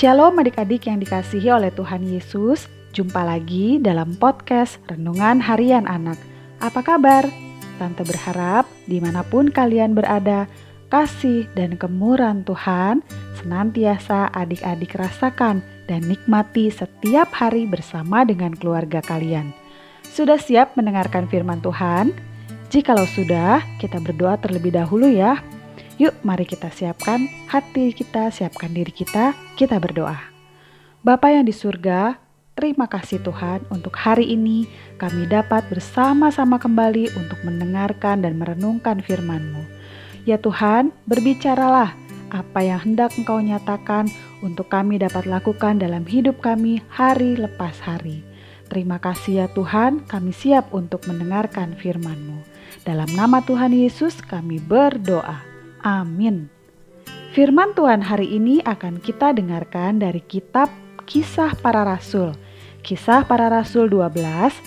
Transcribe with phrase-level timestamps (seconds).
[0.00, 2.72] Shalom adik-adik yang dikasihi oleh Tuhan Yesus.
[2.96, 6.16] Jumpa lagi dalam podcast Renungan Harian Anak.
[6.56, 7.28] Apa kabar?
[7.76, 10.48] Tante berharap di mana pun kalian berada,
[10.88, 13.04] kasih dan kemurahan Tuhan
[13.44, 19.52] senantiasa adik-adik rasakan dan nikmati setiap hari bersama dengan keluarga kalian.
[20.08, 22.16] Sudah siap mendengarkan firman Tuhan?
[22.72, 25.44] Jikalau sudah, kita berdoa terlebih dahulu ya.
[26.00, 30.16] Yuk mari kita siapkan hati kita, siapkan diri kita, kita berdoa.
[31.04, 32.16] Bapa yang di surga,
[32.56, 34.64] terima kasih Tuhan untuk hari ini
[34.96, 39.60] kami dapat bersama-sama kembali untuk mendengarkan dan merenungkan firman-Mu.
[40.24, 41.92] Ya Tuhan, berbicaralah
[42.32, 44.08] apa yang hendak Engkau nyatakan
[44.40, 48.24] untuk kami dapat lakukan dalam hidup kami hari lepas hari.
[48.72, 52.40] Terima kasih ya Tuhan, kami siap untuk mendengarkan firman-Mu.
[52.88, 55.49] Dalam nama Tuhan Yesus kami berdoa.
[55.80, 56.52] Amin.
[57.32, 60.68] Firman Tuhan hari ini akan kita dengarkan dari kitab
[61.08, 62.36] Kisah Para Rasul.
[62.84, 64.20] Kisah Para Rasul 12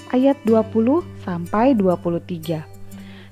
[0.10, 2.66] ayat 20 sampai 23.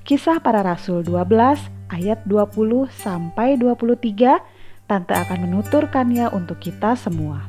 [0.06, 7.48] Kisah Para Rasul 12 ayat 20 sampai 23 Tante akan menuturkannya untuk kita semua.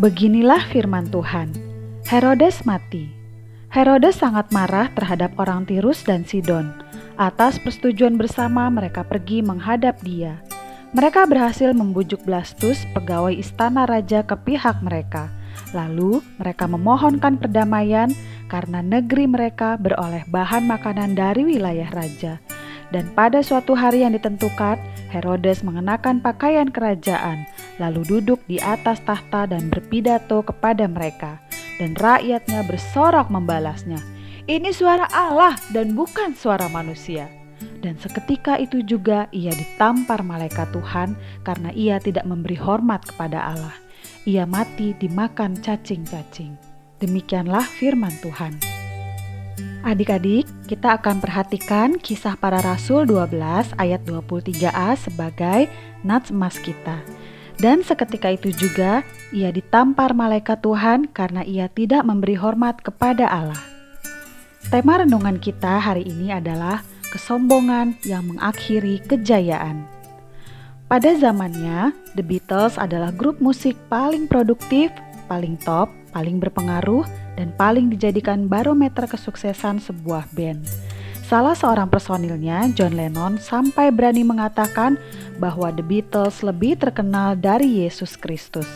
[0.00, 1.54] Beginilah firman Tuhan.
[2.08, 3.06] Herodes mati.
[3.70, 10.40] Herodes sangat marah terhadap orang Tirus dan Sidon Atas persetujuan bersama, mereka pergi menghadap dia.
[10.92, 15.32] Mereka berhasil membujuk Blastus, pegawai istana raja, ke pihak mereka.
[15.72, 18.12] Lalu mereka memohonkan perdamaian
[18.48, 22.40] karena negeri mereka beroleh bahan makanan dari wilayah raja.
[22.92, 24.76] Dan pada suatu hari yang ditentukan,
[25.08, 27.48] Herodes mengenakan pakaian kerajaan,
[27.80, 31.40] lalu duduk di atas tahta dan berpidato kepada mereka.
[31.80, 33.96] Dan rakyatnya bersorak membalasnya,
[34.50, 37.30] ini suara Allah dan bukan suara manusia.
[37.82, 43.74] Dan seketika itu juga ia ditampar malaikat Tuhan karena ia tidak memberi hormat kepada Allah.
[44.22, 46.54] Ia mati dimakan cacing-cacing.
[47.02, 48.54] Demikianlah firman Tuhan.
[49.82, 53.34] Adik-adik, kita akan perhatikan kisah para rasul 12
[53.82, 55.66] ayat 23a sebagai
[56.06, 57.02] nats emas kita.
[57.58, 59.02] Dan seketika itu juga
[59.34, 63.71] ia ditampar malaikat Tuhan karena ia tidak memberi hormat kepada Allah.
[64.68, 69.82] Tema renungan kita hari ini adalah kesombongan yang mengakhiri kejayaan.
[70.86, 74.92] Pada zamannya, The Beatles adalah grup musik paling produktif,
[75.24, 77.08] paling top, paling berpengaruh,
[77.40, 80.62] dan paling dijadikan barometer kesuksesan sebuah band.
[81.24, 85.00] Salah seorang personilnya, John Lennon, sampai berani mengatakan
[85.40, 88.68] bahwa The Beatles lebih terkenal dari Yesus Kristus.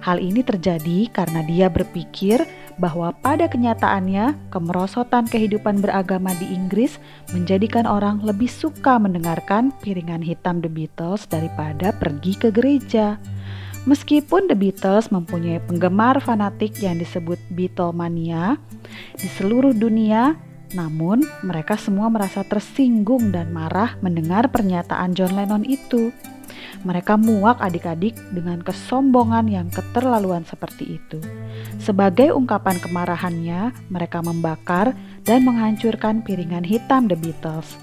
[0.00, 2.40] Hal ini terjadi karena dia berpikir
[2.80, 6.96] bahwa pada kenyataannya kemerosotan kehidupan beragama di Inggris
[7.36, 13.20] menjadikan orang lebih suka mendengarkan piringan hitam The Beatles daripada pergi ke gereja.
[13.84, 18.56] Meskipun The Beatles mempunyai penggemar fanatik yang disebut Beatlemania
[19.16, 20.36] di seluruh dunia,
[20.72, 26.12] namun mereka semua merasa tersinggung dan marah mendengar pernyataan John Lennon itu.
[26.82, 31.20] Mereka muak adik-adik dengan kesombongan yang keterlaluan seperti itu.
[31.76, 34.96] Sebagai ungkapan kemarahannya, mereka membakar
[35.28, 37.76] dan menghancurkan piringan hitam The Beatles,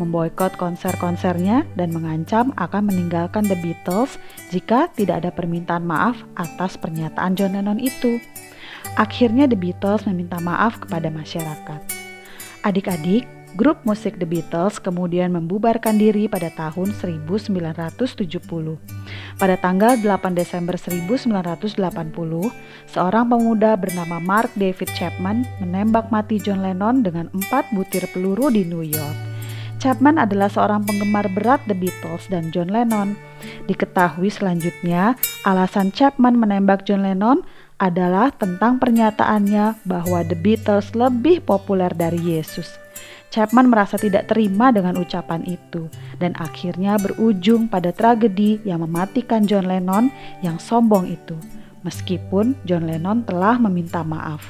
[0.00, 4.16] memboikot konser-konsernya dan mengancam akan meninggalkan The Beatles
[4.48, 8.20] jika tidak ada permintaan maaf atas pernyataan John Lennon itu.
[8.96, 11.80] Akhirnya The Beatles meminta maaf kepada masyarakat.
[12.66, 17.96] Adik-adik, Grup musik The Beatles kemudian membubarkan diri pada tahun 1970.
[19.40, 21.80] Pada tanggal 8 Desember 1980,
[22.90, 28.68] seorang pemuda bernama Mark David Chapman menembak mati John Lennon dengan empat butir peluru di
[28.68, 29.16] New York.
[29.78, 33.14] Chapman adalah seorang penggemar berat The Beatles dan John Lennon.
[33.70, 35.14] Diketahui selanjutnya,
[35.46, 37.46] alasan Chapman menembak John Lennon
[37.78, 42.87] adalah tentang pernyataannya bahwa The Beatles lebih populer dari Yesus.
[43.28, 49.68] Chapman merasa tidak terima dengan ucapan itu dan akhirnya berujung pada tragedi yang mematikan John
[49.68, 50.08] Lennon
[50.40, 51.36] yang sombong itu.
[51.84, 54.40] Meskipun John Lennon telah meminta maaf.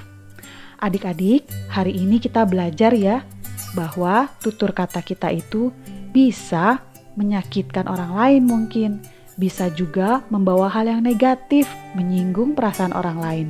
[0.79, 3.27] Adik-adik, hari ini kita belajar ya
[3.75, 5.75] bahwa tutur kata kita itu
[6.15, 6.79] bisa
[7.19, 8.91] menyakitkan orang lain mungkin,
[9.35, 11.67] bisa juga membawa hal yang negatif,
[11.99, 13.49] menyinggung perasaan orang lain.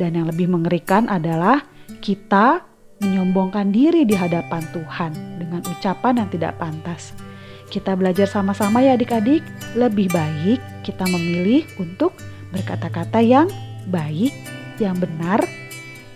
[0.00, 1.68] Dan yang lebih mengerikan adalah
[2.00, 2.64] kita
[3.00, 7.16] menyombongkan diri di hadapan Tuhan dengan ucapan yang tidak pantas.
[7.72, 9.40] Kita belajar sama-sama ya adik-adik,
[9.78, 12.16] lebih baik kita memilih untuk
[12.50, 13.46] berkata-kata yang
[13.88, 14.34] baik,
[14.82, 15.44] yang benar,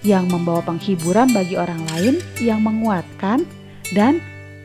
[0.05, 3.47] yang membawa penghiburan bagi orang lain, yang menguatkan,
[3.97, 4.21] dan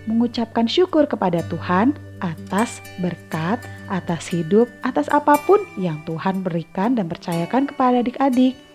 [0.10, 7.08] mengucapkan syukur kepada Tuhan atas berkat, atas hidup, atas apa pun yang Tuhan berikan dan
[7.08, 8.69] percayakan kepada adik-adik.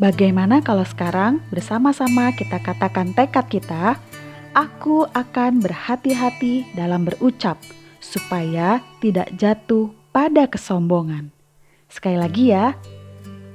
[0.00, 4.00] Bagaimana kalau sekarang bersama-sama kita katakan tekad kita,
[4.56, 7.60] aku akan berhati-hati dalam berucap
[8.00, 11.28] supaya tidak jatuh pada kesombongan.
[11.92, 12.72] Sekali lagi ya,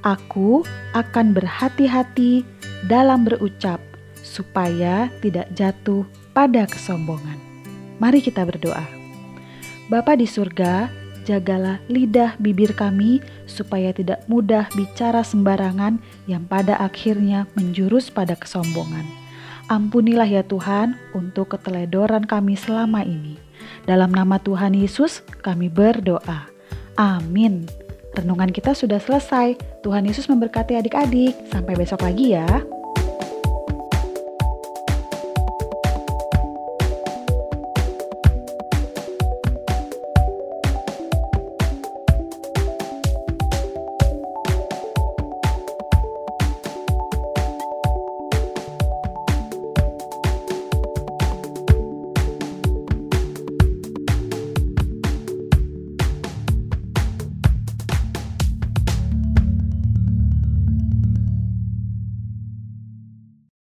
[0.06, 0.62] aku
[0.94, 2.46] akan berhati-hati
[2.86, 3.82] dalam berucap
[4.22, 7.42] supaya tidak jatuh pada kesombongan.
[7.98, 8.86] Mari kita berdoa.
[9.90, 10.86] Bapa di surga,
[11.26, 13.18] jagalah lidah bibir kami
[13.50, 15.98] supaya tidak mudah bicara sembarangan
[16.30, 19.04] yang pada akhirnya menjurus pada kesombongan.
[19.66, 23.34] Ampunilah ya Tuhan untuk keteledoran kami selama ini.
[23.82, 26.46] Dalam nama Tuhan Yesus kami berdoa.
[26.94, 27.66] Amin.
[28.14, 29.58] Renungan kita sudah selesai.
[29.82, 31.34] Tuhan Yesus memberkati adik-adik.
[31.50, 32.46] Sampai besok lagi ya.